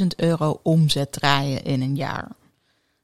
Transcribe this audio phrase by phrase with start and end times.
[0.00, 2.28] 100.000 euro omzet draaien in een jaar.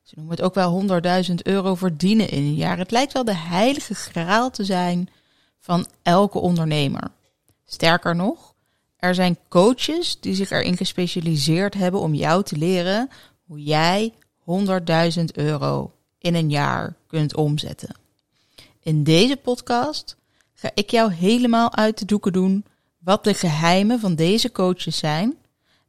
[0.03, 0.85] Ze noemen het ook wel
[1.29, 2.79] 100.000 euro verdienen in een jaar.
[2.79, 5.09] Het lijkt wel de heilige graal te zijn
[5.59, 7.11] van elke ondernemer.
[7.65, 8.55] Sterker nog,
[8.97, 13.09] er zijn coaches die zich erin gespecialiseerd hebben om jou te leren
[13.47, 14.13] hoe jij
[15.19, 17.97] 100.000 euro in een jaar kunt omzetten.
[18.81, 20.17] In deze podcast
[20.55, 22.65] ga ik jou helemaal uit de doeken doen
[22.99, 25.37] wat de geheimen van deze coaches zijn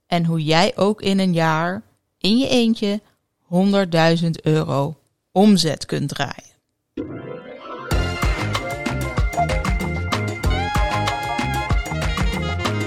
[0.07, 1.82] en hoe jij ook in een jaar
[2.18, 3.01] in je eentje
[4.21, 4.95] 100.000 euro
[5.32, 6.55] omzet kunt draaien.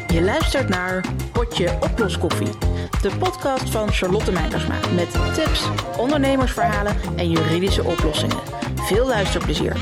[0.09, 2.59] Je luistert naar Potje Oploskoffie,
[3.03, 8.41] de podcast van Charlotte Meijersma met tips, ondernemersverhalen en juridische oplossingen.
[8.75, 9.77] Veel luisterplezier.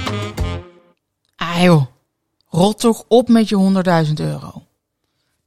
[1.36, 1.86] Ah joh,
[2.48, 4.62] rot toch op met je 100.000 euro.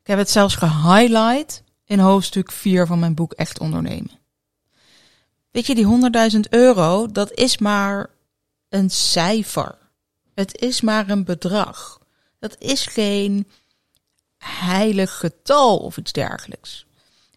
[0.02, 4.20] Ik heb het zelfs gehighlight in hoofdstuk 4 van mijn boek Echt Ondernemen.
[5.52, 8.10] Weet je, die 100.000 euro, dat is maar
[8.70, 9.78] een cijfer.
[10.34, 12.00] Het is maar een bedrag.
[12.40, 13.48] Dat is geen
[14.38, 16.86] heilig getal of iets dergelijks.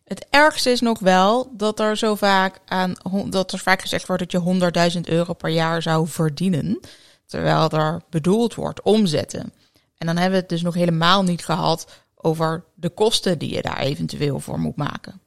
[0.05, 2.95] Het ergste is nog wel dat er zo vaak aan
[3.27, 6.81] dat er vaak gezegd wordt dat je 100.000 euro per jaar zou verdienen,
[7.27, 9.53] terwijl er bedoeld wordt omzetten.
[9.99, 13.63] En dan hebben we het dus nog helemaal niet gehad over de kosten die je
[13.63, 15.21] daar eventueel voor moet maken.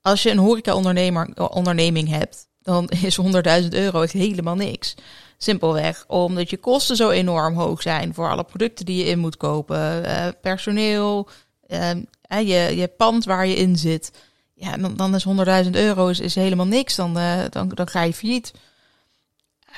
[0.00, 3.20] Als je een horeca-onderneming hebt, dan is
[3.62, 4.94] 100.000 euro helemaal niks.
[5.38, 9.36] Simpelweg omdat je kosten zo enorm hoog zijn voor alle producten die je in moet
[9.36, 11.28] kopen, uh, personeel,
[11.68, 11.90] uh,
[12.28, 14.12] je, je pand waar je in zit.
[14.54, 15.26] Ja, dan, dan is
[15.64, 16.96] 100.000 euro is, helemaal niks.
[16.96, 17.14] Dan,
[17.50, 18.52] dan, dan ga je failliet.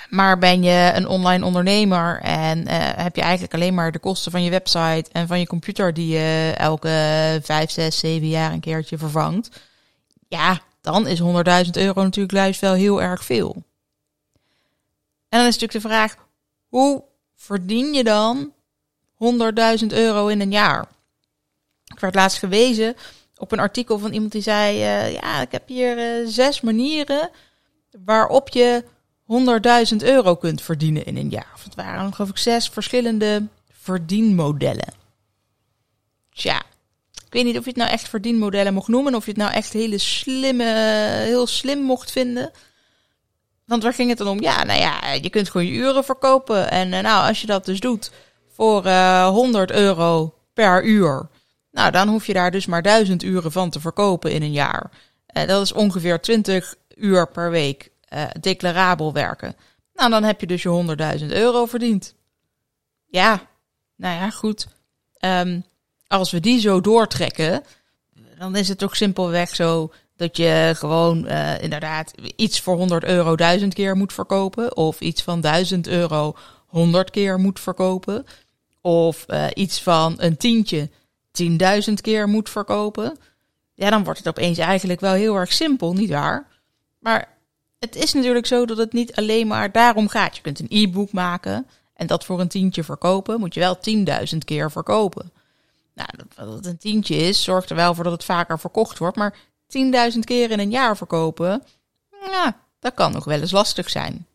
[0.08, 2.68] Maar ben je een online ondernemer en
[3.02, 6.08] heb je eigenlijk alleen maar de kosten van je website en van je computer die
[6.08, 9.60] je elke 5, 6, 7 jaar een keertje vervangt.
[10.28, 11.26] Ja, dan is 100.000
[11.72, 13.52] euro natuurlijk juist wel heel erg veel.
[15.28, 16.16] En dan is natuurlijk de vraag,
[16.68, 17.02] hoe
[17.36, 18.52] verdien je dan
[19.80, 20.88] 100.000 euro in een jaar?
[21.84, 22.96] Ik werd laatst gewezen
[23.36, 27.30] op een artikel van iemand die zei, uh, ja, ik heb hier uh, zes manieren
[28.04, 28.84] waarop je
[29.30, 31.50] 100.000 euro kunt verdienen in een jaar.
[31.54, 34.92] Of het waren geloof ik zes verschillende verdienmodellen.
[36.32, 36.62] Tja,
[37.26, 39.52] ik weet niet of je het nou echt verdienmodellen mocht noemen, of je het nou
[39.52, 40.64] echt hele slimme,
[41.24, 42.50] heel slim mocht vinden.
[43.64, 44.40] Want waar ging het dan om?
[44.40, 46.70] Ja, nou ja, je kunt gewoon je uren verkopen.
[46.70, 48.10] En uh, nou, als je dat dus doet
[48.54, 51.28] voor uh, 100 euro per uur,
[51.70, 54.90] nou, dan hoef je daar dus maar 1000 uren van te verkopen in een jaar.
[55.36, 59.56] Uh, dat is ongeveer 20 uur per week uh, declarabel werken.
[59.94, 62.14] Nou, dan heb je dus je 100.000 euro verdiend.
[63.06, 63.40] Ja,
[63.96, 64.68] nou ja, goed.
[65.24, 65.64] Um,
[66.06, 67.62] als we die zo doortrekken,
[68.38, 73.36] dan is het ook simpelweg zo dat je gewoon uh, inderdaad iets voor 100 euro
[73.36, 74.76] duizend keer moet verkopen.
[74.76, 78.26] Of iets van 1000 euro 100 keer moet verkopen.
[78.80, 80.90] Of uh, iets van een tientje
[81.42, 83.18] 10.000 keer moet verkopen.
[83.74, 86.46] Ja, dan wordt het opeens eigenlijk wel heel erg simpel, niet waar?
[86.98, 87.39] Maar
[87.80, 90.36] het is natuurlijk zo dat het niet alleen maar daarom gaat.
[90.36, 93.40] Je kunt een e-book maken en dat voor een tientje verkopen.
[93.40, 93.78] Moet je wel
[94.32, 95.32] 10.000 keer verkopen.
[95.94, 99.16] Nou, dat het een tientje is, zorgt er wel voor dat het vaker verkocht wordt.
[99.16, 99.36] Maar
[100.12, 101.62] 10.000 keer in een jaar verkopen,
[102.30, 104.26] nou, dat kan nog wel eens lastig zijn.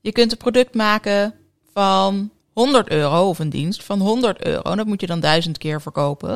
[0.00, 1.34] Je kunt een product maken
[1.72, 4.74] van 100 euro of een dienst van 100 euro.
[4.74, 6.28] Dat moet je dan 1000 keer verkopen.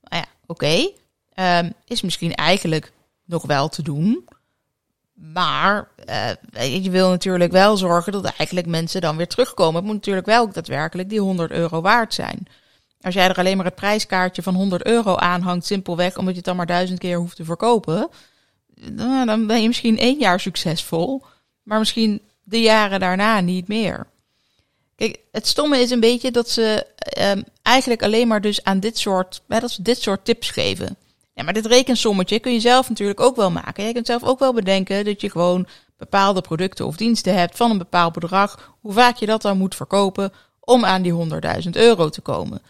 [0.00, 0.90] Nou ja, oké.
[1.36, 2.92] Um, is misschien eigenlijk
[3.24, 4.28] nog wel te doen.
[5.14, 9.74] Maar uh, je wil natuurlijk wel zorgen dat eigenlijk mensen dan weer terugkomen.
[9.74, 12.46] Het moet natuurlijk wel daadwerkelijk die 100 euro waard zijn.
[13.00, 16.44] Als jij er alleen maar het prijskaartje van 100 euro aanhangt, simpelweg omdat je het
[16.44, 18.08] dan maar duizend keer hoeft te verkopen,
[19.26, 21.22] dan ben je misschien één jaar succesvol,
[21.62, 24.06] maar misschien de jaren daarna niet meer.
[24.96, 26.86] Kijk, het stomme is een beetje dat ze
[27.18, 30.96] um, eigenlijk alleen maar dus aan dit soort, hè, dat ze dit soort tips geven.
[31.34, 33.84] Ja, maar dit rekensommetje kun je zelf natuurlijk ook wel maken.
[33.84, 35.66] Je kunt zelf ook wel bedenken dat je gewoon
[35.96, 39.74] bepaalde producten of diensten hebt van een bepaald bedrag, hoe vaak je dat dan moet
[39.74, 41.12] verkopen om aan die
[41.64, 42.62] 100.000 euro te komen.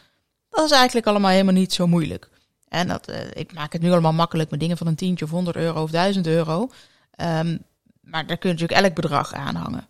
[0.48, 2.28] Dat is eigenlijk allemaal helemaal niet zo moeilijk.
[2.68, 5.30] En dat, uh, ik maak het nu allemaal makkelijk met dingen van een tientje of
[5.30, 6.70] 100 euro of 1000 euro.
[7.16, 7.64] Um,
[8.00, 9.86] maar daar kun je natuurlijk elk bedrag aan hangen.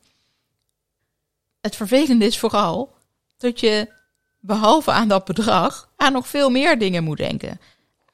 [1.60, 2.94] Het vervelende is vooral
[3.36, 3.88] dat je
[4.40, 7.60] behalve aan dat bedrag aan nog veel meer dingen moet denken.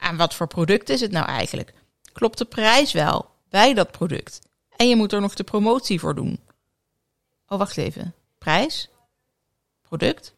[0.01, 1.75] Aan wat voor product is het nou eigenlijk?
[2.13, 4.41] Klopt de prijs wel bij dat product?
[4.77, 6.41] En je moet er nog de promotie voor doen.
[7.47, 8.15] Oh, wacht even.
[8.39, 8.89] Prijs?
[9.83, 10.35] Product?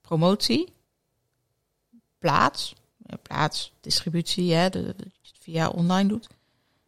[0.00, 0.72] Promotie?
[2.18, 2.74] plaats.
[3.22, 4.94] plaats, distributie, hè, de,
[5.40, 6.28] via online doet.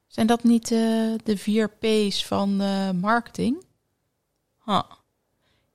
[0.06, 3.64] Zijn dat niet eh, de vier P's van eh, marketing?
[4.64, 4.82] Huh.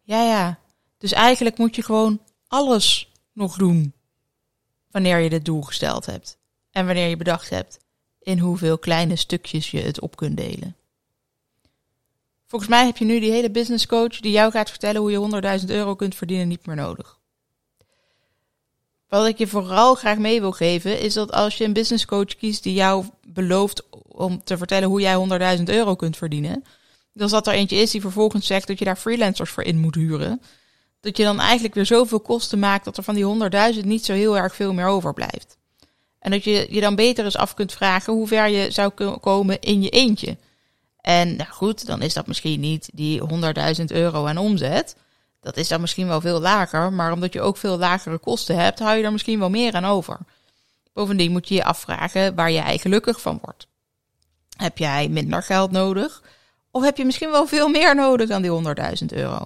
[0.01, 0.59] Ja, ja.
[0.97, 3.93] Dus eigenlijk moet je gewoon alles nog doen
[4.91, 6.37] wanneer je dit doel gesteld hebt.
[6.71, 7.79] En wanneer je bedacht hebt
[8.19, 10.75] in hoeveel kleine stukjes je het op kunt delen.
[12.45, 15.59] Volgens mij heb je nu die hele business coach die jou gaat vertellen hoe je
[15.59, 17.19] 100.000 euro kunt verdienen niet meer nodig.
[19.07, 22.35] Wat ik je vooral graag mee wil geven is dat als je een business coach
[22.35, 26.63] kiest die jou belooft om te vertellen hoe jij 100.000 euro kunt verdienen,
[27.13, 29.95] dus dat er eentje is die vervolgens zegt dat je daar freelancers voor in moet
[29.95, 30.41] huren,
[30.99, 34.13] dat je dan eigenlijk weer zoveel kosten maakt dat er van die 100.000 niet zo
[34.13, 35.57] heel erg veel meer overblijft.
[36.19, 39.17] En dat je je dan beter eens af kunt vragen hoe ver je zou ko-
[39.17, 40.37] komen in je eentje.
[41.01, 43.21] En nou goed, dan is dat misschien niet die
[43.79, 44.95] 100.000 euro aan omzet.
[45.41, 48.79] Dat is dan misschien wel veel lager, maar omdat je ook veel lagere kosten hebt,
[48.79, 50.17] hou je er misschien wel meer aan over.
[50.93, 53.67] Bovendien moet je je afvragen waar jij gelukkig van wordt.
[54.57, 56.23] Heb jij minder geld nodig?
[56.71, 58.51] Of heb je misschien wel veel meer nodig dan die
[59.01, 59.45] 100.000 euro?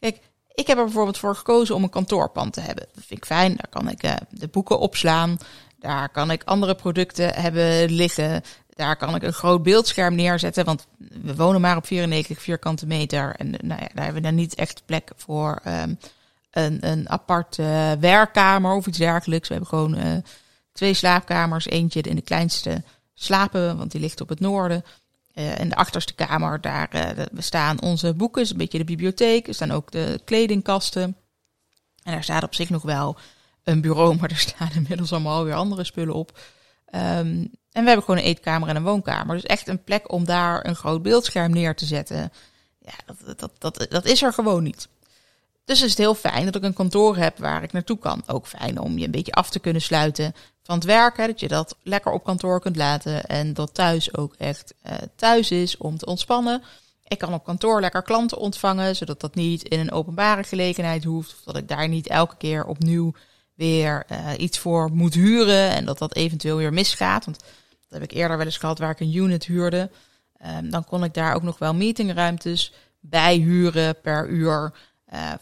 [0.00, 0.20] Kijk,
[0.56, 2.86] ik heb er bijvoorbeeld voor gekozen om een kantoorpand te hebben.
[2.94, 3.56] Dat vind ik fijn.
[3.56, 5.38] Daar kan ik eh, de boeken opslaan.
[5.78, 8.42] Daar kan ik andere producten hebben liggen.
[8.74, 10.64] Daar kan ik een groot beeldscherm neerzetten.
[10.64, 10.86] Want
[11.22, 13.34] we wonen maar op 94 vierkante meter.
[13.36, 15.94] En eh, nou ja, daar hebben we dan niet echt plek voor ehm,
[16.50, 17.56] een, een apart
[18.00, 19.48] werkkamer of iets dergelijks.
[19.48, 20.16] We hebben gewoon eh,
[20.72, 21.66] twee slaapkamers.
[21.66, 22.82] Eentje in de kleinste
[23.14, 24.84] slapen, want die ligt op het noorden.
[25.36, 29.48] Eh, in de achterste kamer, daar eh, staan onze boeken, een beetje de bibliotheek.
[29.48, 31.16] Er staan ook de kledingkasten.
[32.02, 33.16] En daar staat op zich nog wel
[33.64, 36.38] een bureau, maar er staan inmiddels allemaal weer andere spullen op.
[36.86, 39.34] Ehm, en we hebben gewoon een eetkamer en een woonkamer.
[39.34, 42.32] Dus echt een plek om daar een groot beeldscherm neer te zetten.
[42.78, 44.88] Ja, dat, dat, dat, dat is er gewoon niet.
[45.64, 48.22] Dus is het heel fijn dat ik een kantoor heb waar ik naartoe kan.
[48.26, 50.34] Ook fijn om je een beetje af te kunnen sluiten
[50.66, 51.16] van het werk.
[51.16, 53.24] Hè, dat je dat lekker op kantoor kunt laten.
[53.24, 56.62] En dat thuis ook echt eh, thuis is om te ontspannen.
[57.08, 61.32] Ik kan op kantoor lekker klanten ontvangen, zodat dat niet in een openbare gelegenheid hoeft.
[61.32, 63.12] Of dat ik daar niet elke keer opnieuw
[63.54, 65.70] weer eh, iets voor moet huren.
[65.70, 67.24] En dat dat eventueel weer misgaat.
[67.24, 69.90] Want dat heb ik eerder wel eens gehad waar ik een unit huurde.
[70.38, 74.72] Ehm, dan kon ik daar ook nog wel meetingruimtes bij huren per uur.
[75.14, 75.32] Uh,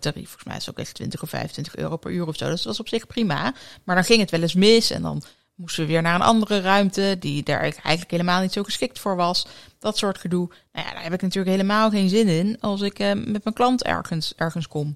[0.00, 0.28] tarief.
[0.28, 2.44] Volgens mij is het ook echt 20 of 25 euro per uur of zo.
[2.46, 3.54] Dus dat was op zich prima.
[3.84, 4.90] Maar dan ging het wel eens mis.
[4.90, 5.22] En dan
[5.54, 7.16] moesten we weer naar een andere ruimte.
[7.18, 9.46] Die daar eigenlijk helemaal niet zo geschikt voor was.
[9.78, 10.48] Dat soort gedoe.
[10.72, 12.56] Nou ja, daar heb ik natuurlijk helemaal geen zin in.
[12.60, 14.94] Als ik uh, met mijn klant ergens, ergens kom.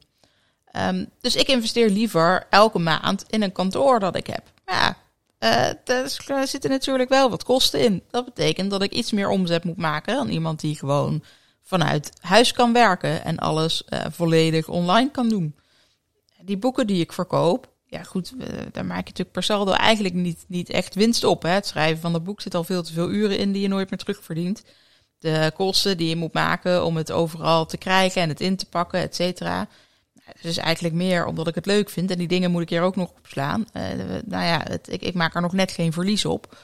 [0.72, 4.42] Um, dus ik investeer liever elke maand in een kantoor dat ik heb.
[4.66, 4.96] Ja,
[6.26, 8.02] daar zitten natuurlijk wel wat kosten in.
[8.10, 11.22] Dat betekent dat ik iets meer omzet moet maken dan iemand die gewoon
[11.66, 15.56] vanuit huis kan werken en alles uh, volledig online kan doen.
[16.40, 18.34] Die boeken die ik verkoop, ja goed,
[18.72, 21.42] daar maak je natuurlijk per saldo eigenlijk niet, niet echt winst op.
[21.42, 21.48] Hè.
[21.48, 23.90] Het schrijven van dat boek zit al veel te veel uren in die je nooit
[23.90, 24.64] meer terugverdient.
[25.18, 28.66] De kosten die je moet maken om het overal te krijgen en het in te
[28.66, 29.68] pakken, et cetera.
[30.24, 32.82] Het is eigenlijk meer omdat ik het leuk vind en die dingen moet ik hier
[32.82, 33.66] ook nog op slaan.
[33.72, 33.82] Uh,
[34.24, 36.56] nou ja, het, ik, ik maak er nog net geen verlies op.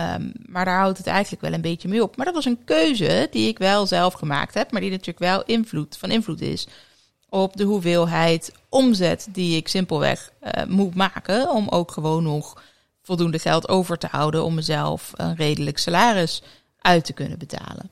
[0.00, 2.16] Um, maar daar houdt het eigenlijk wel een beetje mee op.
[2.16, 5.42] Maar dat was een keuze die ik wel zelf gemaakt heb, maar die natuurlijk wel
[5.44, 6.66] invloed, van invloed is
[7.28, 11.50] op de hoeveelheid omzet die ik simpelweg uh, moet maken.
[11.50, 12.62] Om ook gewoon nog
[13.02, 16.42] voldoende geld over te houden om mezelf een redelijk salaris
[16.78, 17.90] uit te kunnen betalen.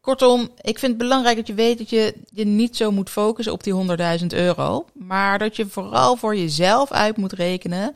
[0.00, 3.52] Kortom, ik vind het belangrijk dat je weet dat je je niet zo moet focussen
[3.52, 4.86] op die 100.000 euro.
[4.92, 7.92] Maar dat je vooral voor jezelf uit moet rekenen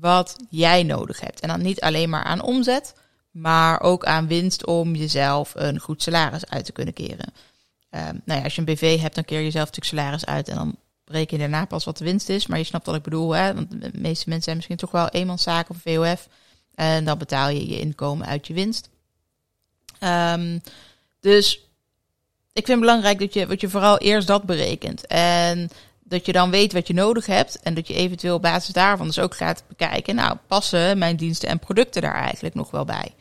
[0.00, 1.40] wat jij nodig hebt.
[1.40, 2.94] En dan niet alleen maar aan omzet,
[3.30, 7.32] maar ook aan winst om jezelf een goed salaris uit te kunnen keren.
[7.90, 10.48] Uh, nou ja, als je een BV hebt, dan keer je jezelf natuurlijk salaris uit
[10.48, 12.46] en dan bereken je daarna pas wat de winst is.
[12.46, 13.54] Maar je snapt wat ik bedoel, hè?
[13.54, 16.28] want de meeste mensen zijn misschien toch wel eenmanszaak of VOF.
[16.74, 18.88] En dan betaal je je inkomen uit je winst.
[20.00, 20.60] Um,
[21.20, 21.54] dus
[22.52, 25.06] ik vind het belangrijk dat je, wat je vooral eerst dat berekent.
[25.06, 25.70] En
[26.12, 27.60] dat je dan weet wat je nodig hebt.
[27.60, 30.14] En dat je eventueel op basis daarvan dus ook gaat bekijken.
[30.14, 33.14] Nou, passen mijn diensten en producten daar eigenlijk nog wel bij?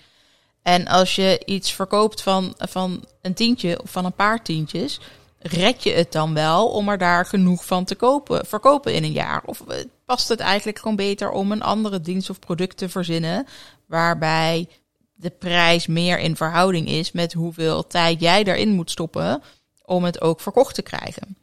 [0.61, 4.99] En als je iets verkoopt van, van een tientje of van een paar tientjes.
[5.39, 9.11] Red je het dan wel om er daar genoeg van te kopen, verkopen in een
[9.11, 9.41] jaar?
[9.45, 9.63] Of
[10.05, 13.47] past het eigenlijk gewoon beter om een andere dienst of product te verzinnen.
[13.85, 14.67] Waarbij
[15.13, 19.41] de prijs meer in verhouding is met hoeveel tijd jij erin moet stoppen
[19.85, 21.35] om het ook verkocht te krijgen.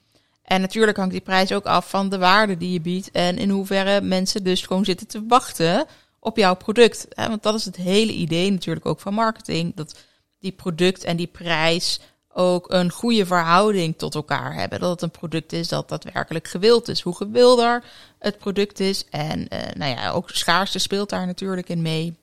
[0.49, 3.51] En natuurlijk hangt die prijs ook af van de waarde die je biedt en in
[3.51, 5.87] hoeverre mensen dus gewoon zitten te wachten
[6.19, 7.07] op jouw product.
[7.15, 9.95] Want dat is het hele idee natuurlijk ook van marketing, dat
[10.39, 14.81] die product en die prijs ook een goede verhouding tot elkaar hebben.
[14.81, 17.01] Dat het een product is dat daadwerkelijk gewild is.
[17.01, 17.85] Hoe gewilder
[18.19, 19.05] het product is.
[19.11, 22.17] En uh, nou ja, ook schaarste speelt daar natuurlijk in mee.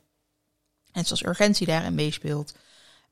[0.92, 2.54] En zoals urgentie daarin meespeelt.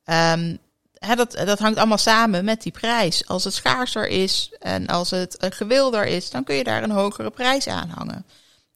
[0.05, 0.59] Um,
[1.05, 3.27] hè, dat, dat hangt allemaal samen met die prijs.
[3.27, 7.29] Als het schaarser is en als het gewilder is, dan kun je daar een hogere
[7.29, 8.25] prijs aan hangen.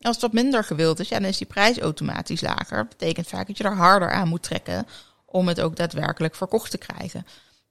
[0.01, 2.77] Als het wat minder gewild is, ja, dan is die prijs automatisch lager.
[2.77, 4.88] Dat betekent vaak dat je er harder aan moet trekken
[5.25, 7.25] om het ook daadwerkelijk verkocht te krijgen.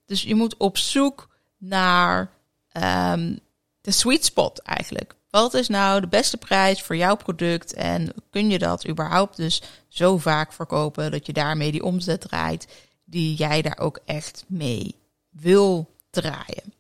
[0.06, 2.30] Dus je moet op zoek naar
[2.72, 3.38] um,
[3.80, 5.14] de sweet spot eigenlijk.
[5.30, 9.62] Wat is nou de beste prijs voor jouw product en kun je dat überhaupt dus
[9.88, 12.66] zo vaak verkopen dat je daarmee die omzet draait
[13.06, 14.94] die jij daar ook echt mee
[15.30, 16.72] wil draaien?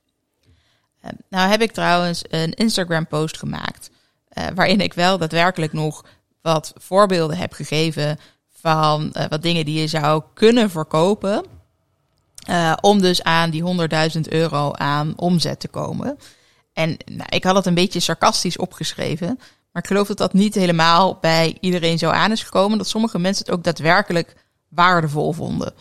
[1.04, 3.90] Um, nou heb ik trouwens een Instagram post gemaakt
[4.38, 6.04] uh, waarin ik wel daadwerkelijk nog
[6.42, 8.18] wat voorbeelden heb gegeven
[8.60, 11.44] van uh, wat dingen die je zou kunnen verkopen.
[12.80, 16.18] Om dus aan die 100.000 euro aan omzet te komen.
[16.72, 19.38] En nou, ik had het een beetje sarcastisch opgeschreven.
[19.72, 22.78] Maar ik geloof dat dat niet helemaal bij iedereen zo aan is gekomen.
[22.78, 24.34] Dat sommige mensen het ook daadwerkelijk
[24.68, 25.74] waardevol vonden.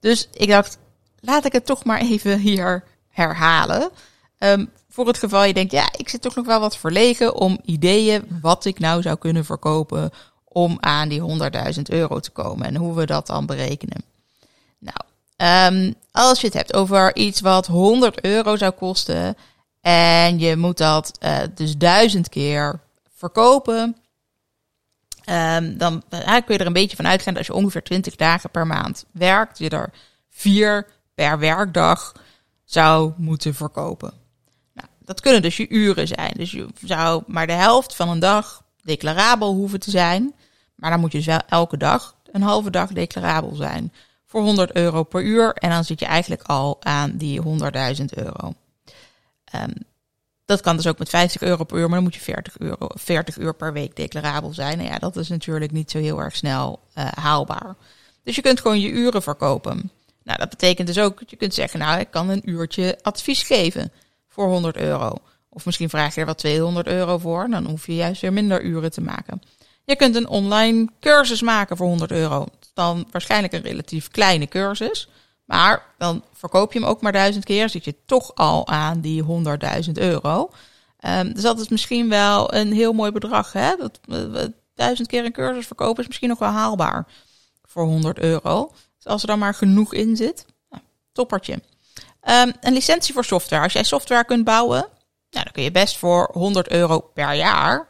[0.00, 0.78] Dus ik dacht,
[1.20, 3.90] laat ik het toch maar even hier herhalen.
[4.38, 7.58] Um, voor het geval je denkt, ja, ik zit toch nog wel wat verlegen om
[7.64, 10.10] ideeën wat ik nou zou kunnen verkopen
[10.44, 14.02] om aan die 100.000 euro te komen en hoe we dat dan berekenen.
[14.78, 19.36] Nou, um, als je het hebt over iets wat 100 euro zou kosten
[19.80, 22.80] en je moet dat uh, dus duizend keer
[23.16, 23.96] verkopen,
[25.30, 28.50] um, dan kun je er een beetje van uitgaan dat als je ongeveer 20 dagen
[28.50, 29.90] per maand werkt, je er
[30.28, 32.12] vier per werkdag
[32.64, 34.12] zou moeten verkopen.
[34.74, 36.32] Nou, dat kunnen dus je uren zijn.
[36.36, 40.34] Dus je zou maar de helft van een dag declarabel hoeven te zijn.
[40.74, 43.92] Maar dan moet je dus wel elke dag een halve dag declarabel zijn
[44.26, 45.52] voor 100 euro per uur.
[45.52, 48.54] En dan zit je eigenlijk al aan die 100.000 euro.
[49.54, 49.72] Um,
[50.50, 52.86] dat kan dus ook met 50 euro per uur, maar dan moet je 40, euro,
[52.88, 54.78] 40 uur per week declarabel zijn.
[54.78, 57.76] Nou ja, dat is natuurlijk niet zo heel erg snel uh, haalbaar.
[58.24, 59.90] Dus je kunt gewoon je uren verkopen.
[60.24, 63.42] Nou, dat betekent dus ook dat je kunt zeggen, nou, ik kan een uurtje advies
[63.42, 63.92] geven
[64.28, 65.14] voor 100 euro.
[65.48, 68.62] Of misschien vraag je er wat 200 euro voor, dan hoef je juist weer minder
[68.62, 69.42] uren te maken.
[69.84, 72.46] Je kunt een online cursus maken voor 100 euro.
[72.74, 75.08] Dan waarschijnlijk een relatief kleine cursus.
[75.50, 77.68] Maar dan verkoop je hem ook maar duizend keer.
[77.68, 80.50] Zit je toch al aan die 100.000 euro.
[81.06, 83.52] Um, dus dat is misschien wel een heel mooi bedrag.
[83.52, 83.76] Hè?
[83.76, 87.06] Dat, uh, duizend keer een cursus verkopen is misschien nog wel haalbaar
[87.64, 88.72] voor 100 euro.
[88.96, 91.52] Dus als er dan maar genoeg in zit, nou, toppertje.
[91.52, 93.62] Um, een licentie voor software.
[93.62, 94.86] Als jij software kunt bouwen,
[95.30, 97.88] nou, dan kun je best voor 100 euro per jaar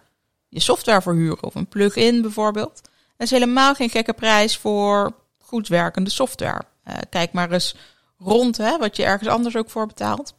[0.49, 2.81] je software verhuren of een plug-in bijvoorbeeld.
[3.17, 6.63] Dat is helemaal geen gekke prijs voor goed werkende software.
[6.89, 7.75] Uh, kijk maar eens
[8.19, 10.35] rond hè, wat je ergens anders ook voor betaalt.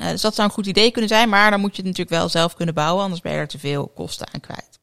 [0.00, 2.16] Uh, dus dat zou een goed idee kunnen zijn, maar dan moet je het natuurlijk
[2.16, 4.78] wel zelf kunnen bouwen, anders ben je er te veel kosten aan kwijt.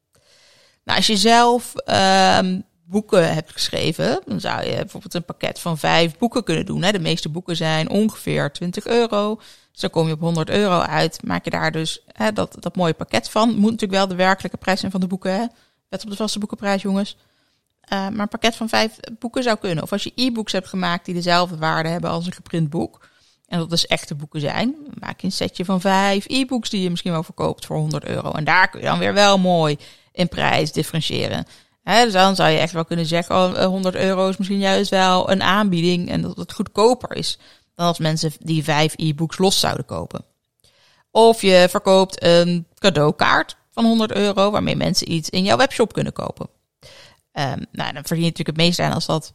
[0.83, 2.39] Nou, als je zelf uh,
[2.85, 6.81] boeken hebt geschreven, dan zou je bijvoorbeeld een pakket van vijf boeken kunnen doen.
[6.81, 6.91] Hè.
[6.91, 9.35] De meeste boeken zijn ongeveer 20 euro.
[9.71, 11.23] Dus dan kom je op 100 euro uit.
[11.23, 13.49] Maak je daar dus hè, dat, dat mooie pakket van.
[13.49, 15.33] Moet natuurlijk wel de werkelijke prijs zijn van de boeken.
[15.33, 15.43] Hè.
[15.89, 17.17] Op de vaste boekenprijs, jongens.
[17.93, 19.83] Uh, maar een pakket van vijf boeken zou kunnen.
[19.83, 23.07] Of als je e-books hebt gemaakt die dezelfde waarde hebben als een geprint boek.
[23.47, 24.75] En dat dus echte boeken zijn.
[24.99, 28.31] Maak je een setje van vijf e-books die je misschien wel verkoopt voor 100 euro.
[28.31, 29.77] En daar kun je dan weer wel mooi
[30.11, 31.45] in prijs differentiëren.
[31.83, 35.31] Dus dan zou je echt wel kunnen zeggen, oh, 100 euro is misschien juist wel
[35.31, 37.39] een aanbieding en dat het goedkoper is
[37.75, 40.25] dan als mensen die vijf e-books los zouden kopen.
[41.11, 46.13] Of je verkoopt een cadeaukaart van 100 euro waarmee mensen iets in jouw webshop kunnen
[46.13, 46.49] kopen.
[47.33, 49.31] Um, nou, dan verdien je natuurlijk het meest aan als dat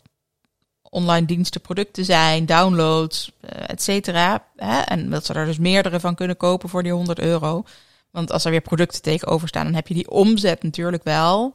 [0.83, 4.45] online diensten, producten zijn, downloads, uh, et cetera.
[4.87, 7.65] En dat ze er dus meerdere van kunnen kopen voor die 100 euro.
[8.11, 11.55] Want als er weer producten tegenover staan, dan heb je die omzet natuurlijk wel.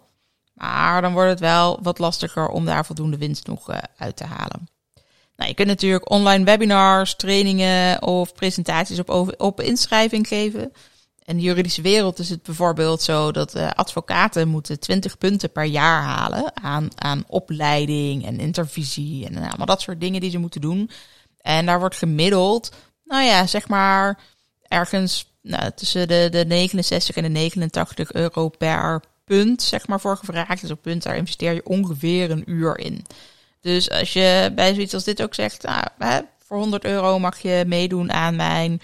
[0.54, 4.26] Maar dan wordt het wel wat lastiger om daar voldoende winst nog uh, uit te
[4.26, 4.68] halen.
[5.36, 10.74] Nou, je kunt natuurlijk online webinars, trainingen of presentaties op, op inschrijving geven.
[11.24, 15.64] In de juridische wereld is het bijvoorbeeld zo dat uh, advocaten moeten 20 punten per
[15.64, 20.62] jaar halen aan, aan opleiding en intervisie en allemaal dat soort dingen die ze moeten
[20.62, 20.90] doen.
[21.42, 22.72] En daar wordt gemiddeld,
[23.04, 24.20] nou ja, zeg maar
[24.68, 30.18] ergens nou, tussen de, de 69 en de 89 euro per punt, zeg maar, voor
[30.18, 30.62] gevraagd.
[30.62, 33.06] Dus op punt, daar investeer je ongeveer een uur in.
[33.62, 37.40] Dus als je bij zoiets als dit ook zegt, nou, hè, voor 100 euro mag
[37.40, 38.82] je meedoen aan mijn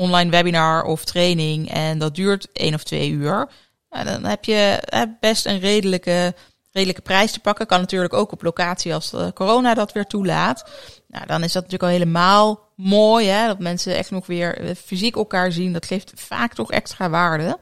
[0.00, 3.48] online webinar of training en dat duurt één of twee uur.
[3.90, 4.82] Nou, dan heb je
[5.20, 6.34] best een redelijke,
[6.72, 7.66] redelijke prijs te pakken.
[7.66, 10.70] Kan natuurlijk ook op locatie als corona dat weer toelaat.
[11.08, 13.46] Nou, dan is dat natuurlijk al helemaal mooi, hè?
[13.46, 15.72] Dat mensen echt nog weer eh, fysiek elkaar zien.
[15.72, 17.58] Dat geeft vaak toch extra waarde.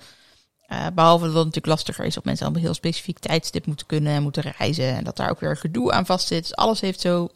[0.95, 4.23] Behalve dat het natuurlijk lastiger is dat mensen allemaal heel specifiek tijdstip moeten kunnen en
[4.23, 4.97] moeten reizen.
[4.97, 6.43] En dat daar ook weer gedoe aan vast zit.
[6.43, 7.29] Dus alles heeft zo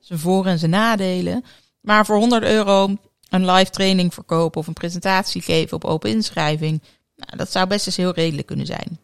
[0.00, 1.44] zijn voor- en zijn nadelen.
[1.80, 2.96] Maar voor 100 euro
[3.28, 6.82] een live training verkopen of een presentatie geven op open inschrijving.
[7.16, 8.98] Nou, dat zou best eens heel redelijk kunnen zijn.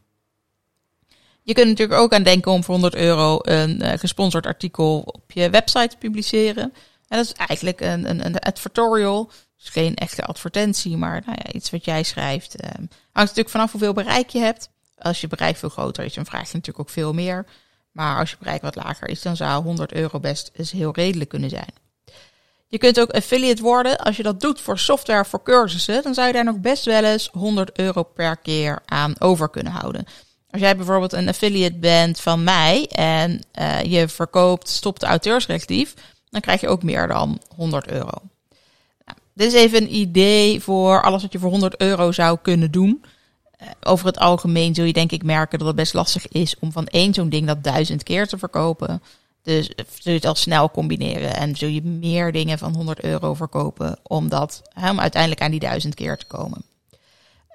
[1.43, 5.33] Je kunt natuurlijk ook aan denken om voor 100 euro een uh, gesponsord artikel op
[5.33, 6.73] je website te publiceren.
[7.09, 9.31] En dat is eigenlijk een, een, een advertorial.
[9.57, 12.65] Dus geen echte advertentie, maar nou ja, iets wat jij schrijft.
[12.65, 14.69] Um, hangt natuurlijk vanaf hoeveel bereik je hebt.
[14.99, 17.47] Als je bereik veel groter is, dan vraag je natuurlijk ook veel meer.
[17.93, 21.31] Maar als je bereik wat lager is, dan zou 100 euro best eens heel redelijk
[21.31, 21.84] kunnen zijn.
[22.67, 23.99] Je kunt ook affiliate worden.
[23.99, 27.05] Als je dat doet voor software, voor cursussen, dan zou je daar nog best wel
[27.05, 30.07] eens 100 euro per keer aan over kunnen houden.
[30.51, 35.95] Als jij bijvoorbeeld een affiliate bent van mij en uh, je verkoopt stopt auteursrechtdief,
[36.31, 38.13] dan krijg je ook meer dan 100 euro.
[39.05, 42.71] Nou, dit is even een idee voor alles wat je voor 100 euro zou kunnen
[42.71, 43.05] doen.
[43.63, 46.73] Uh, over het algemeen zul je denk ik merken dat het best lastig is om
[46.73, 49.03] van één zo'n ding dat duizend keer te verkopen.
[49.45, 53.35] Dus zul je het al snel combineren en zul je meer dingen van 100 euro
[53.35, 56.63] verkopen om, dat, hè, om uiteindelijk aan die duizend keer te komen.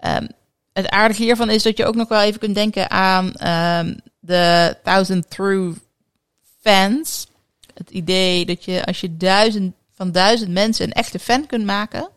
[0.06, 0.28] Um,
[0.74, 4.78] het aardige hiervan is dat je ook nog wel even kunt denken aan um, de
[4.84, 5.78] Thousand Through
[6.62, 7.28] fans.
[7.74, 12.10] Het idee dat je als je duizend, van duizend mensen een echte fan kunt maken,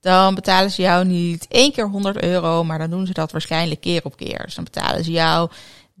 [0.00, 3.80] dan betalen ze jou niet één keer 100 euro, maar dan doen ze dat waarschijnlijk
[3.80, 4.42] keer op keer.
[4.44, 5.50] Dus dan betalen ze jou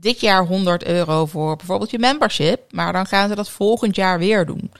[0.02, 4.18] dit jaar 100 euro voor bijvoorbeeld je membership, maar dan gaan ze dat volgend jaar
[4.18, 4.72] weer doen.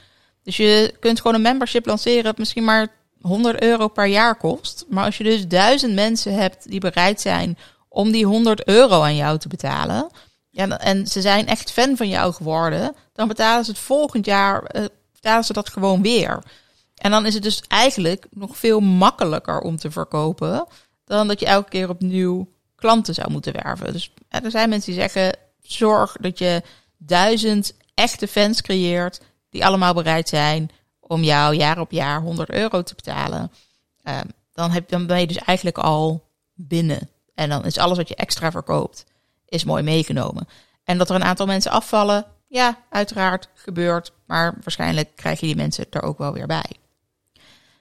[0.43, 2.89] Dus je kunt gewoon een membership lanceren, dat misschien maar
[3.21, 4.85] 100 euro per jaar kost.
[4.89, 9.17] Maar als je dus duizend mensen hebt die bereid zijn om die 100 euro aan
[9.17, 10.11] jou te betalen,
[10.51, 14.77] ja, en ze zijn echt fan van jou geworden, dan betalen ze het volgend jaar,
[14.77, 16.43] uh, betalen ze dat gewoon weer.
[16.95, 20.67] En dan is het dus eigenlijk nog veel makkelijker om te verkopen
[21.05, 22.49] dan dat je elke keer opnieuw
[22.83, 23.93] klanten zou moeten werven.
[23.93, 26.63] Dus er zijn mensen die zeggen: zorg dat je
[26.97, 32.83] duizend echte fans creëert die allemaal bereid zijn om jou jaar op jaar 100 euro
[32.83, 33.53] te betalen.
[34.05, 34.21] Uh,
[34.53, 37.09] dan, heb, dan ben je dus eigenlijk al binnen.
[37.35, 39.05] En dan is alles wat je extra verkoopt,
[39.47, 40.49] is mooi meegenomen.
[40.85, 44.13] En dat er een aantal mensen afvallen, ja, uiteraard gebeurt.
[44.27, 46.71] Maar waarschijnlijk krijg je die mensen er ook wel weer bij.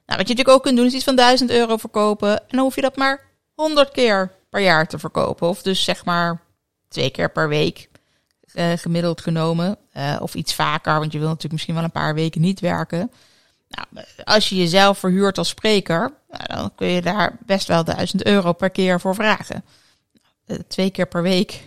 [0.06, 2.40] Nou, wat je natuurlijk ook kunt doen, is iets van 1000 euro verkopen.
[2.40, 3.22] En dan hoef je dat maar
[3.54, 5.48] 100 keer per jaar te verkopen.
[5.48, 6.42] Of dus zeg maar
[6.88, 7.90] twee keer per week
[8.54, 9.78] uh, gemiddeld genomen.
[9.98, 13.12] Uh, of iets vaker, want je wil natuurlijk misschien wel een paar weken niet werken.
[13.70, 18.26] Nou, als je jezelf verhuurt als spreker, nou, dan kun je daar best wel 1000
[18.26, 19.64] euro per keer voor vragen.
[20.48, 21.64] Uh, twee keer per week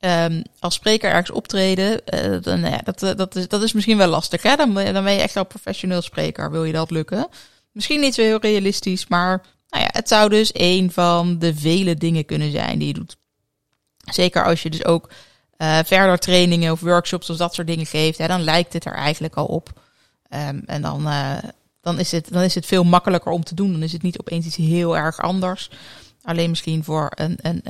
[0.00, 2.00] um, als spreker ergens optreden,
[2.42, 4.42] dan, ja, dat, dat, is, dat is misschien wel lastig.
[4.42, 4.56] Hè?
[4.56, 7.28] Dan, dan ben je echt al professioneel spreker, wil je dat lukken.
[7.72, 11.94] Misschien niet zo heel realistisch, maar nou ja, het zou dus een van de vele
[11.94, 13.16] dingen kunnen zijn die je doet.
[13.96, 15.10] Zeker als je dus ook
[15.58, 18.94] uh, verder trainingen of workshops of dat soort dingen geeft, hè, dan lijkt het er
[18.94, 19.80] eigenlijk al op.
[20.30, 21.38] Um, en dan, uh,
[21.80, 23.72] dan, is het, dan is het veel makkelijker om te doen.
[23.72, 25.70] Dan is het niet opeens iets heel erg anders.
[26.22, 27.62] Alleen misschien voor een, een,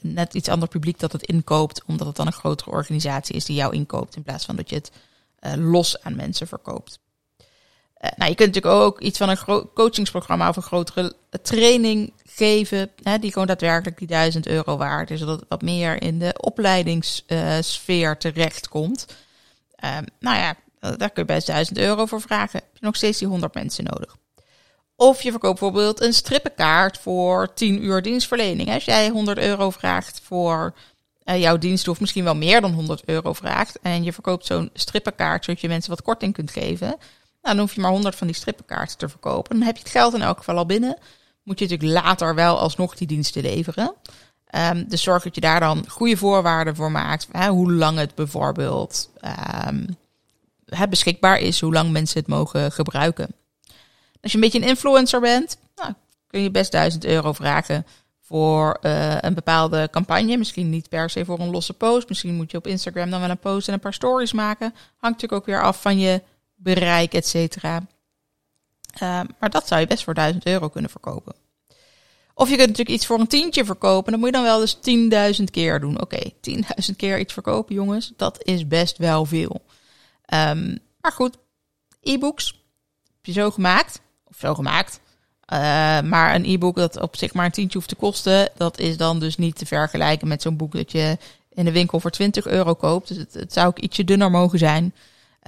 [0.00, 3.56] net iets ander publiek dat het inkoopt, omdat het dan een grotere organisatie is die
[3.56, 4.90] jou inkoopt, in plaats van dat je het
[5.40, 6.98] uh, los aan mensen verkoopt.
[8.00, 12.90] Uh, nou, je kunt natuurlijk ook iets van een coachingsprogramma of een grotere training geven,
[13.02, 16.34] hè, die gewoon daadwerkelijk die 1000 euro waard is, zodat het wat meer in de
[16.40, 19.06] opleidingssfeer terechtkomt.
[19.84, 22.60] Um, nou ja, daar kun je best 1000 euro voor vragen.
[22.60, 24.16] Heb je nog steeds die 100 mensen nodig.
[24.96, 28.72] Of je verkoopt bijvoorbeeld een strippenkaart voor 10 uur dienstverlening.
[28.72, 30.74] Als jij 100 euro vraagt voor
[31.24, 34.70] uh, jouw dienst, of misschien wel meer dan 100 euro vraagt, en je verkoopt zo'n
[34.72, 36.96] strippenkaart zodat je mensen wat korting kunt geven,
[37.48, 39.58] nou, dan hoef je maar 100 van die strippenkaarten te verkopen.
[39.58, 40.98] Dan heb je het geld in elk geval al binnen
[41.48, 43.94] moet je natuurlijk later wel alsnog die diensten leveren.
[44.54, 47.28] Um, dus zorg dat je daar dan goede voorwaarden voor maakt.
[47.32, 49.10] Hè, hoe lang het bijvoorbeeld
[49.68, 49.86] um,
[50.88, 53.34] beschikbaar is, hoe lang mensen het mogen gebruiken.
[54.20, 55.92] Als je een beetje een influencer bent, nou,
[56.26, 57.86] kun je best 1000 euro vragen
[58.20, 60.36] voor uh, een bepaalde campagne.
[60.36, 62.08] Misschien niet per se voor een losse post.
[62.08, 64.74] Misschien moet je op Instagram dan wel een post en een paar stories maken.
[64.96, 66.22] Hangt natuurlijk ook weer af van je
[66.58, 67.86] bereik, et cetera.
[68.94, 71.34] Uh, maar dat zou je best voor 1000 euro kunnen verkopen.
[72.34, 74.10] Of je kunt natuurlijk iets voor een tientje verkopen.
[74.10, 74.76] Dan moet je dan wel dus
[75.38, 76.00] 10.000 keer doen.
[76.00, 76.34] Oké, okay,
[76.90, 78.12] 10.000 keer iets verkopen, jongens.
[78.16, 79.62] Dat is best wel veel.
[80.34, 81.36] Um, maar goed,
[82.02, 82.46] e-books
[83.14, 84.00] heb je zo gemaakt.
[84.24, 85.00] Of zo gemaakt.
[85.52, 85.58] Uh,
[86.00, 88.50] maar een e-book dat op zich maar een tientje hoeft te kosten.
[88.56, 91.18] Dat is dan dus niet te vergelijken met zo'n boek dat je
[91.54, 93.08] in de winkel voor 20 euro koopt.
[93.08, 94.94] Dus het zou ook ietsje dunner mogen zijn.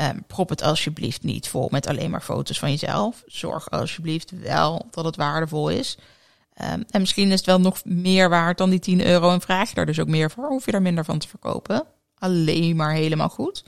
[0.00, 3.22] Um, prop het alsjeblieft niet vol met alleen maar foto's van jezelf.
[3.26, 5.98] Zorg alsjeblieft wel dat het waardevol is.
[6.62, 9.68] Um, en misschien is het wel nog meer waard dan die 10 euro en vraag
[9.68, 10.48] je daar dus ook meer voor.
[10.48, 11.84] Hoef je er minder van te verkopen.
[12.18, 13.64] Alleen maar helemaal goed.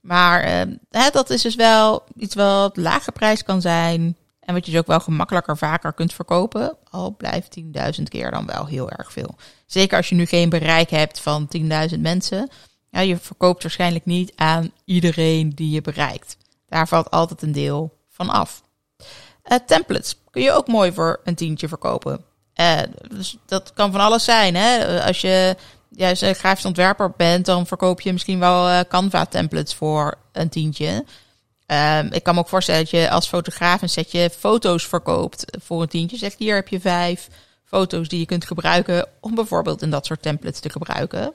[0.00, 0.42] Maar
[0.90, 4.16] hè, dat is dus wel iets wat lage prijs kan zijn.
[4.40, 6.76] En wat je dus ook wel gemakkelijker vaker kunt verkopen.
[6.90, 7.60] Al blijft
[7.98, 9.36] 10.000 keer dan wel heel erg veel.
[9.66, 11.48] Zeker als je nu geen bereik hebt van
[11.92, 12.48] 10.000 mensen.
[12.90, 16.36] Ja, je verkoopt waarschijnlijk niet aan iedereen die je bereikt.
[16.68, 18.62] Daar valt altijd een deel van af.
[19.44, 22.24] Uh, templates kun je ook mooi voor een tientje verkopen.
[22.60, 24.54] Uh, dus dat kan van alles zijn.
[24.54, 25.02] Hè?
[25.04, 25.56] Als je
[25.88, 30.48] juist een grafisch ontwerper bent, dan verkoop je misschien wel uh, Canva templates voor een
[30.48, 31.04] tientje.
[31.66, 35.82] Um, ik kan me ook voorstellen dat je als fotograaf een setje foto's verkoopt voor
[35.82, 36.16] een tientje.
[36.16, 37.28] Zeg hier heb je vijf
[37.64, 41.32] foto's die je kunt gebruiken om bijvoorbeeld in dat soort templates te gebruiken.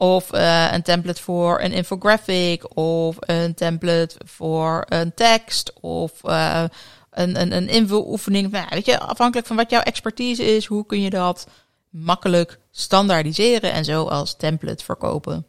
[0.00, 6.64] Of uh, een template voor een infographic, of een template voor een tekst, of uh,
[7.10, 8.50] een, een, een invuloefening.
[8.50, 11.46] Nou, weet je, afhankelijk van wat jouw expertise is, hoe kun je dat
[11.90, 15.46] makkelijk standaardiseren en zo als template verkopen.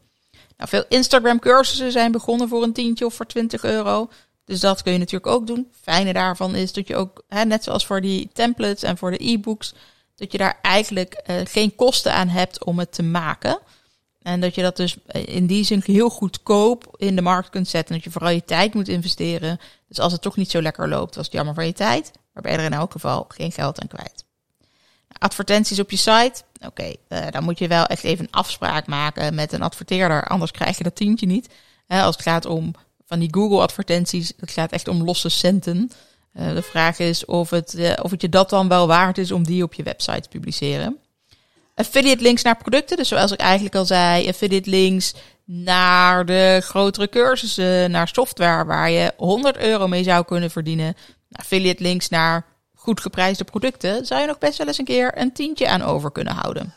[0.57, 4.09] Nou, veel Instagram cursussen zijn begonnen voor een tientje of voor 20 euro.
[4.45, 5.71] Dus dat kun je natuurlijk ook doen.
[5.81, 9.29] Fijne daarvan is dat je ook, hè, net zoals voor die templates en voor de
[9.29, 9.73] e-books,
[10.15, 13.59] dat je daar eigenlijk uh, geen kosten aan hebt om het te maken.
[14.21, 17.95] En dat je dat dus in die zin heel goedkoop in de markt kunt zetten.
[17.95, 19.59] Dat je vooral je tijd moet investeren.
[19.87, 22.11] Dus als het toch niet zo lekker loopt, was het jammer van je tijd.
[22.33, 24.25] Maar ben je er in elk geval geen geld aan kwijt.
[25.17, 26.33] Advertenties op je site.
[26.65, 30.27] Oké, uh, dan moet je wel echt even een afspraak maken met een adverteerder.
[30.27, 31.49] Anders krijg je dat tientje niet.
[31.87, 32.73] Als het gaat om
[33.05, 34.33] van die Google advertenties.
[34.37, 35.91] Het gaat echt om losse centen.
[36.33, 39.43] Uh, de vraag is of het, of het je dat dan wel waard is om
[39.43, 40.99] die op je website te publiceren
[41.75, 42.97] affiliate links naar producten.
[42.97, 45.13] Dus zoals ik eigenlijk al zei, affiliate links
[45.45, 50.95] naar de grotere cursussen, naar software waar je 100 euro mee zou kunnen verdienen.
[51.31, 55.33] Affiliate links naar goed geprijsde producten, zou je nog best wel eens een keer een
[55.33, 56.73] tientje aan over kunnen houden.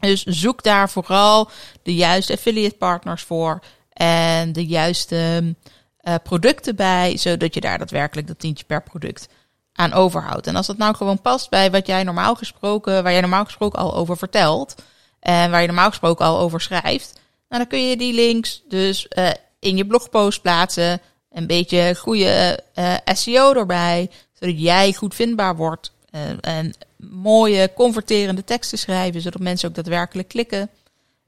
[0.00, 1.50] Dus zoek daar vooral
[1.82, 3.60] de juiste affiliate partners voor
[3.92, 5.54] en de juiste
[6.02, 9.28] uh, producten bij, zodat je daar daadwerkelijk dat tientje per product
[9.74, 10.46] aan overhoudt.
[10.46, 13.78] En als dat nou gewoon past bij wat jij normaal gesproken, waar jij normaal gesproken
[13.78, 14.74] al over vertelt
[15.20, 17.12] en waar je normaal gesproken al over schrijft,
[17.48, 22.60] nou, dan kun je die links dus uh, in je blogpost plaatsen, een beetje goede
[22.74, 29.40] uh, SEO erbij, zodat jij goed vindbaar wordt uh, en mooie converterende teksten schrijven, zodat
[29.40, 30.70] mensen ook daadwerkelijk klikken.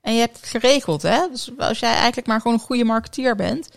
[0.00, 1.28] En je hebt het geregeld, hè?
[1.30, 3.68] Dus als jij eigenlijk maar gewoon een goede marketeer bent,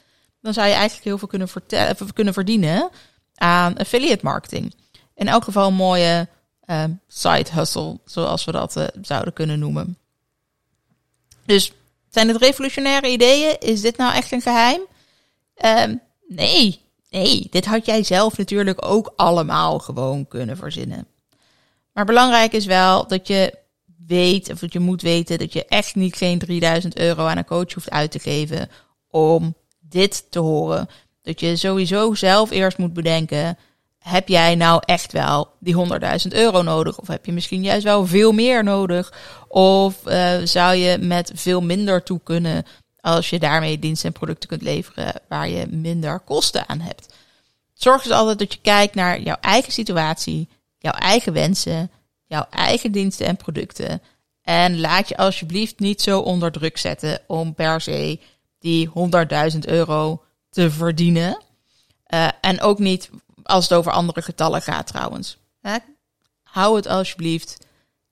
[0.41, 1.49] dan zou je eigenlijk heel veel kunnen,
[2.13, 2.89] kunnen verdienen
[3.39, 4.73] aan affiliate marketing.
[5.15, 6.27] In elk geval een mooie
[6.65, 9.97] uh, side hustle, zoals we dat uh, zouden kunnen noemen.
[11.45, 11.73] Dus
[12.09, 13.59] zijn het revolutionaire ideeën?
[13.59, 14.81] Is dit nou echt een geheim?
[15.57, 15.83] Uh,
[16.27, 21.07] nee, nee, dit had jij zelf natuurlijk ook allemaal gewoon kunnen verzinnen.
[21.93, 23.57] Maar belangrijk is wel dat je
[24.05, 27.45] weet, of dat je moet weten, dat je echt niet geen 3000 euro aan een
[27.45, 28.69] coach hoeft uit te geven
[29.09, 30.89] om dit te horen
[31.21, 33.57] dat je sowieso zelf eerst moet bedenken:
[33.99, 36.99] heb jij nou echt wel die 100.000 euro nodig?
[36.99, 39.13] Of heb je misschien juist wel veel meer nodig?
[39.47, 42.65] Of uh, zou je met veel minder toe kunnen
[43.01, 47.13] als je daarmee diensten en producten kunt leveren waar je minder kosten aan hebt?
[47.73, 51.91] Zorg dus altijd dat je kijkt naar jouw eigen situatie, jouw eigen wensen,
[52.25, 54.01] jouw eigen diensten en producten.
[54.41, 58.19] En laat je alsjeblieft niet zo onder druk zetten om per se
[58.59, 58.89] die
[59.53, 61.41] 100.000 euro te verdienen.
[62.13, 63.09] Uh, en ook niet
[63.43, 65.37] als het over andere getallen gaat trouwens.
[66.43, 67.57] Hou het alsjeblieft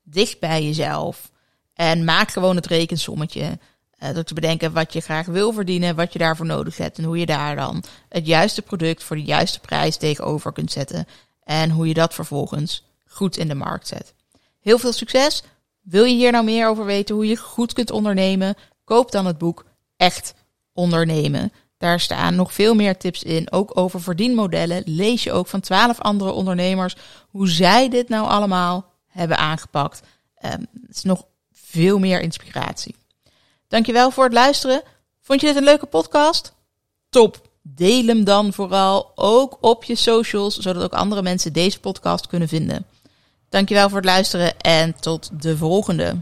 [0.03, 1.31] dicht bij jezelf.
[1.73, 3.59] En maak gewoon het rekensommetje.
[3.99, 6.97] Uh, door te bedenken wat je graag wil verdienen, wat je daarvoor nodig hebt.
[6.97, 11.07] En hoe je daar dan het juiste product voor de juiste prijs tegenover kunt zetten.
[11.43, 14.13] En hoe je dat vervolgens goed in de markt zet.
[14.59, 15.43] Heel veel succes.
[15.81, 18.55] Wil je hier nou meer over weten hoe je goed kunt ondernemen?
[18.83, 19.65] Koop dan het boek
[19.97, 20.33] Echt
[20.73, 21.51] Ondernemen.
[21.77, 24.83] Daar staan nog veel meer tips in, ook over verdienmodellen.
[24.85, 26.95] Lees je ook van twaalf andere ondernemers
[27.29, 30.01] hoe zij dit nou allemaal hebben aangepakt.
[30.45, 32.95] Um, het is nog veel meer inspiratie.
[33.67, 34.81] Dankjewel voor het luisteren.
[35.21, 36.53] Vond je dit een leuke podcast?
[37.09, 37.45] Top!
[37.61, 42.47] Deel hem dan vooral ook op je socials, zodat ook andere mensen deze podcast kunnen
[42.47, 42.85] vinden.
[43.49, 46.15] Dankjewel voor het luisteren en tot de volgende.